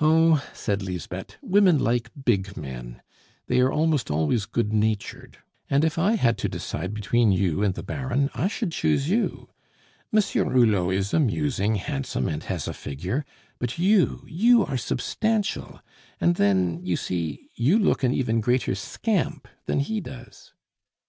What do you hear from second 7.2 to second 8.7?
you and the Baron, I